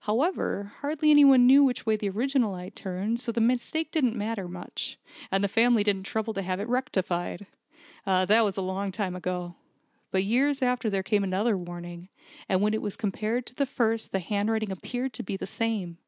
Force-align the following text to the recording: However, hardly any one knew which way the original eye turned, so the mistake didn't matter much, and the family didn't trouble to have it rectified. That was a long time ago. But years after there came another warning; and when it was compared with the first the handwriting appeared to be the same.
However, 0.00 0.72
hardly 0.80 1.12
any 1.12 1.24
one 1.24 1.46
knew 1.46 1.62
which 1.62 1.86
way 1.86 1.94
the 1.96 2.08
original 2.08 2.52
eye 2.52 2.70
turned, 2.70 3.20
so 3.20 3.30
the 3.30 3.40
mistake 3.40 3.92
didn't 3.92 4.16
matter 4.16 4.48
much, 4.48 4.98
and 5.30 5.44
the 5.44 5.46
family 5.46 5.84
didn't 5.84 6.02
trouble 6.02 6.34
to 6.34 6.42
have 6.42 6.58
it 6.58 6.66
rectified. 6.68 7.46
That 8.04 8.44
was 8.44 8.56
a 8.56 8.60
long 8.60 8.90
time 8.90 9.14
ago. 9.14 9.54
But 10.10 10.24
years 10.24 10.62
after 10.62 10.90
there 10.90 11.04
came 11.04 11.22
another 11.22 11.56
warning; 11.56 12.08
and 12.48 12.60
when 12.60 12.74
it 12.74 12.82
was 12.82 12.96
compared 12.96 13.50
with 13.50 13.56
the 13.56 13.66
first 13.66 14.10
the 14.10 14.18
handwriting 14.18 14.72
appeared 14.72 15.12
to 15.12 15.22
be 15.22 15.36
the 15.36 15.46
same. 15.46 15.98